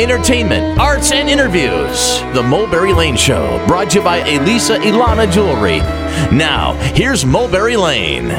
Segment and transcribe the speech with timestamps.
[0.00, 2.20] entertainment, arts, and interviews.
[2.34, 5.78] The Mulberry Lane Show, brought to you by Elisa Ilana Jewelry.
[6.34, 8.30] Now, here's Mulberry Lane.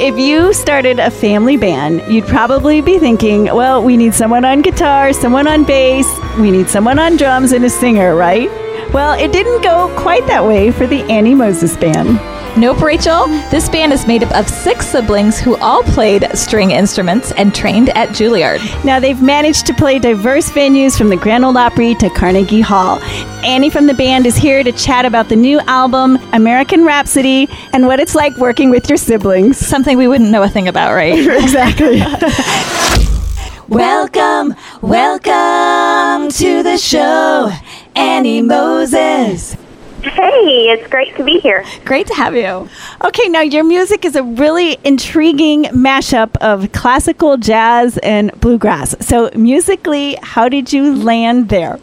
[0.00, 4.60] If you started a family band, you'd probably be thinking, well, we need someone on
[4.60, 6.06] guitar, someone on bass,
[6.38, 8.50] we need someone on drums, and a singer, right?
[8.92, 12.37] Well, it didn't go quite that way for the Annie Moses Band.
[12.58, 13.28] Nope, Rachel.
[13.52, 17.90] This band is made up of six siblings who all played string instruments and trained
[17.90, 18.58] at Juilliard.
[18.84, 22.98] Now, they've managed to play diverse venues from the Grand Ole Opry to Carnegie Hall.
[23.44, 27.86] Annie from the band is here to chat about the new album, American Rhapsody, and
[27.86, 29.56] what it's like working with your siblings.
[29.56, 31.16] Something we wouldn't know a thing about, right?
[31.16, 32.00] exactly.
[33.68, 37.52] welcome, welcome to the show,
[37.94, 39.56] Annie Moses.
[40.02, 41.64] Hey, it's great to be here.
[41.84, 42.68] Great to have you.
[43.04, 48.94] Okay, now your music is a really intriguing mashup of classical, jazz, and bluegrass.
[49.00, 51.80] So, musically, how did you land there?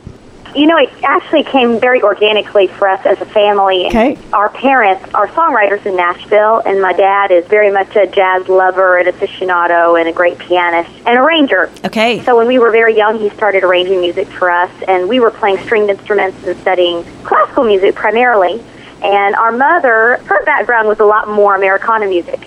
[0.56, 3.88] You know, it actually came very organically for us as a family.
[3.88, 4.18] Okay.
[4.32, 8.98] Our parents are songwriters in Nashville, and my dad is very much a jazz lover
[8.98, 11.70] and aficionado and a great pianist and arranger.
[11.84, 12.24] Okay.
[12.24, 15.32] So when we were very young, he started arranging music for us, and we were
[15.32, 18.64] playing stringed instruments and studying classical music primarily.
[19.04, 22.40] And our mother, her background was a lot more Americana music.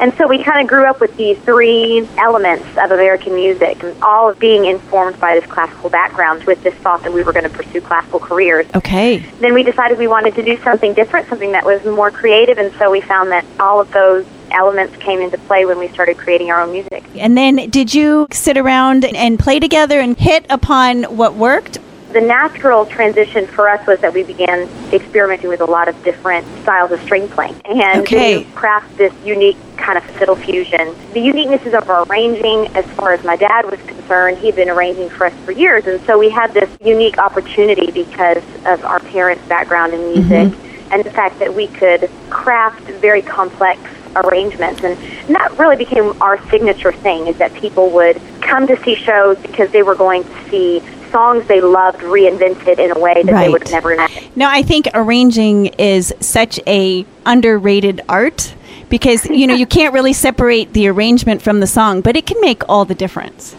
[0.00, 4.30] And so we kind of grew up with these three elements of American music, all
[4.30, 7.56] of being informed by this classical background with this thought that we were going to
[7.56, 8.66] pursue classical careers.
[8.74, 9.18] Okay.
[9.40, 12.72] Then we decided we wanted to do something different, something that was more creative, and
[12.74, 16.50] so we found that all of those elements came into play when we started creating
[16.50, 17.04] our own music.
[17.16, 21.78] And then did you sit around and play together and hit upon what worked?
[22.14, 26.46] The natural transition for us was that we began experimenting with a lot of different
[26.62, 28.44] styles of string playing and okay.
[28.44, 30.94] to craft this unique kind of fiddle fusion.
[31.12, 35.10] The uniquenesses of our arranging, as far as my dad was concerned, he'd been arranging
[35.10, 39.44] for us for years, and so we had this unique opportunity because of our parents'
[39.48, 40.92] background in music mm-hmm.
[40.92, 43.80] and the fact that we could craft very complex
[44.16, 48.80] arrangements and, and that really became our signature thing is that people would come to
[48.84, 50.80] see shows because they were going to see
[51.14, 53.44] songs they loved reinvented in a way that right.
[53.44, 54.36] they would never imagined.
[54.36, 58.52] No, I think arranging is such a underrated art
[58.88, 62.40] because you know you can't really separate the arrangement from the song, but it can
[62.40, 63.54] make all the difference.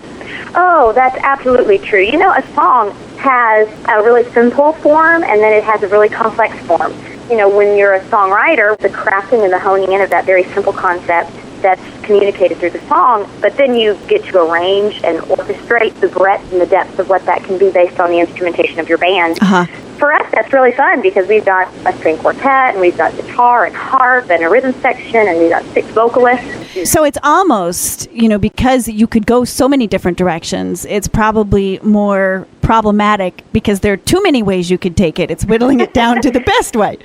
[0.53, 2.01] Oh, that's absolutely true.
[2.01, 6.09] You know, a song has a really simple form and then it has a really
[6.09, 6.93] complex form.
[7.29, 10.43] You know, when you're a songwriter, the crafting and the honing in of that very
[10.53, 15.99] simple concept that's communicated through the song, but then you get to arrange and orchestrate
[15.99, 18.89] the breadth and the depth of what that can be based on the instrumentation of
[18.89, 19.37] your band.
[19.41, 19.65] Uh-huh.
[19.97, 23.65] For us, that's really fun because we've got a string quartet and we've got guitar
[23.65, 26.89] and harp and a rhythm section and we've got six vocalists.
[26.89, 31.79] So it's almost, you know, because you could go so many different directions, it's probably
[31.81, 35.29] more problematic because there are too many ways you could take it.
[35.29, 36.97] It's whittling it down to the best way.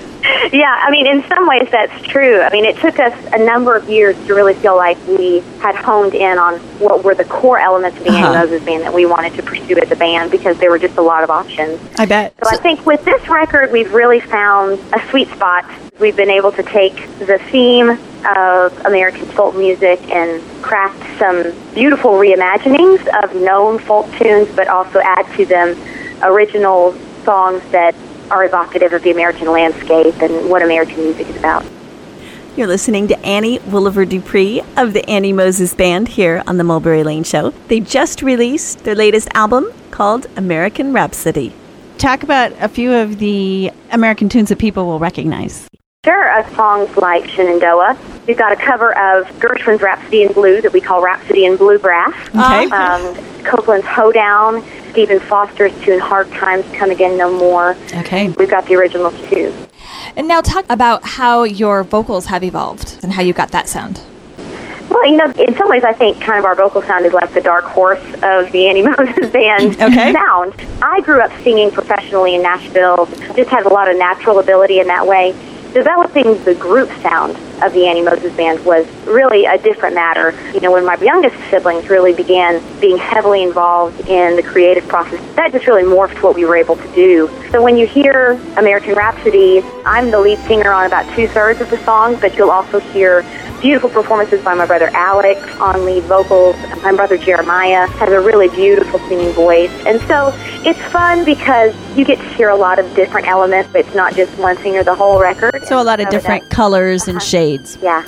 [0.53, 2.41] Yeah, I mean, in some ways that's true.
[2.41, 5.75] I mean, it took us a number of years to really feel like we had
[5.75, 8.27] honed in on what were the core elements of the uh-huh.
[8.27, 10.97] Annie Moses band that we wanted to pursue as a band because there were just
[10.97, 11.79] a lot of options.
[11.99, 12.35] I bet.
[12.43, 15.67] So, so I think with this record, we've really found a sweet spot.
[15.99, 22.13] We've been able to take the theme of American folk music and craft some beautiful
[22.13, 25.77] reimaginings of known folk tunes, but also add to them
[26.23, 26.95] original
[27.25, 27.95] songs that
[28.31, 31.65] are evocative of the American landscape and what American music is about.
[32.57, 37.05] You're listening to Annie Wolaver Dupre of the Annie Moses Band here on the Mulberry
[37.05, 37.51] Lane Show.
[37.69, 41.55] They just released their latest album called American Rhapsody.
[41.99, 45.69] Talk about a few of the American tunes that people will recognize.
[46.05, 47.97] Sure, uh, songs like Shenandoah.
[48.27, 52.15] We've got a cover of Gershwin's Rhapsody in Blue that we call Rhapsody in Bluegrass.
[52.29, 52.71] Okay.
[52.71, 54.63] Um, Copland's Hoedown.
[54.91, 57.77] Stephen Foster's tune Hard Times Come Again No More.
[57.95, 58.29] Okay.
[58.31, 59.55] We've got the original too.
[60.17, 64.01] And now talk about how your vocals have evolved and how you got that sound.
[64.91, 67.33] Well, you know, in some ways, I think kind of our vocal sound is like
[67.33, 70.13] the dark horse of the Annie Moses band okay.
[70.13, 70.55] sound.
[70.83, 73.07] I grew up singing professionally in Nashville,
[73.37, 75.35] just had a lot of natural ability in that way
[75.73, 80.35] developing the group sound of the Annie Moses Band was really a different matter.
[80.53, 85.21] You know, when my youngest siblings really began being heavily involved in the creative process,
[85.37, 87.29] that just really morphed what we were able to do.
[87.51, 91.71] So when you hear American Rhapsody, I'm the lead singer on about two thirds of
[91.71, 93.23] the song, but you'll also hear
[93.61, 96.57] beautiful performances by my brother Alex on lead vocals.
[96.83, 99.71] My brother Jeremiah has a really beautiful singing voice.
[99.87, 100.33] And so
[100.67, 103.71] it's fun because you get to hear a lot of different elements.
[103.73, 105.63] But it's not just one singer the whole record.
[105.65, 107.27] So a lot of different colors and uh-huh.
[107.27, 107.79] shades.
[107.83, 108.05] Yeah.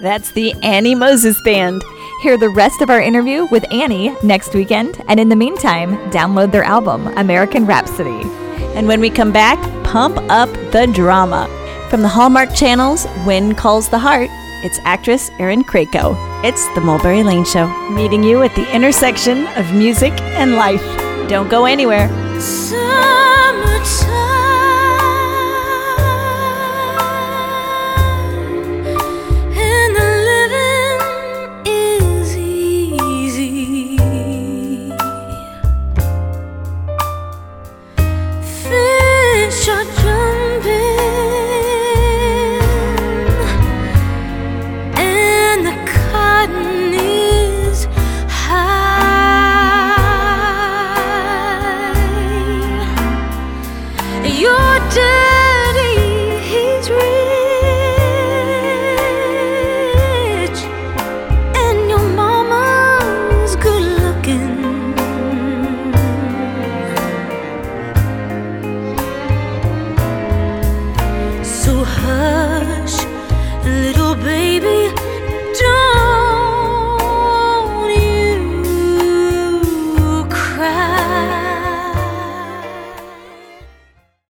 [0.00, 1.82] That's the Annie Moses Band
[2.20, 6.50] Hear the rest of our interview with Annie next weekend, and in the meantime, download
[6.50, 8.22] their album, American Rhapsody.
[8.74, 11.46] And when we come back, pump up the drama.
[11.90, 14.30] From the Hallmark channels, When Calls the Heart,
[14.66, 16.16] it's actress Erin Krakow.
[16.44, 20.82] It's The Mulberry Lane Show, meeting you at the intersection of music and life.
[21.28, 22.10] Don't go anywhere.